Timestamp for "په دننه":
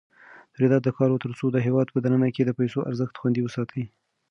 1.91-2.27